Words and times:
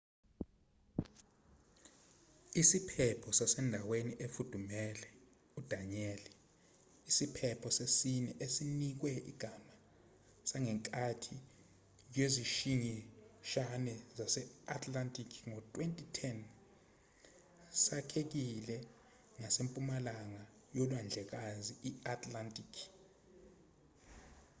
isiphepho 2.61 3.29
sasendaweni 3.39 4.13
efudumele 4.25 5.07
udanielle 5.59 6.31
isiphepho 7.09 7.69
sesine 7.77 8.31
esinikwe 8.45 9.11
igama 9.31 9.73
sangenkathi 10.49 11.35
yezishingishane 12.15 13.95
zase-atlantic 14.17 15.31
ngo-2010 15.49 16.15
sakhekile 17.83 18.77
ngasempumalanga 19.39 20.43
yolwandlekazi 20.75 21.73
i-atlantic 21.89 22.73